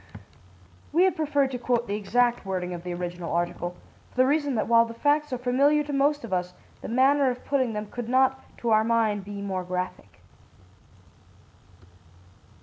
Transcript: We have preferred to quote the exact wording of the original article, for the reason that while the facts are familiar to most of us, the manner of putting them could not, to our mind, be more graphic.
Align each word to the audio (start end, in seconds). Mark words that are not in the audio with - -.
We 0.91 1.03
have 1.03 1.15
preferred 1.15 1.51
to 1.51 1.59
quote 1.59 1.85
the 1.85 1.93
exact 1.95 2.43
wording 2.43 2.73
of 2.73 2.81
the 2.83 2.91
original 2.95 3.31
article, 3.31 3.75
for 4.09 4.17
the 4.17 4.25
reason 4.25 4.55
that 4.55 4.67
while 4.67 4.83
the 4.83 4.95
facts 4.95 5.31
are 5.31 5.37
familiar 5.37 5.83
to 5.83 5.93
most 5.93 6.23
of 6.23 6.33
us, 6.33 6.55
the 6.81 6.87
manner 6.87 7.29
of 7.29 7.45
putting 7.45 7.73
them 7.73 7.85
could 7.85 8.09
not, 8.09 8.41
to 8.61 8.71
our 8.71 8.83
mind, 8.83 9.23
be 9.23 9.43
more 9.43 9.63
graphic. 9.63 10.19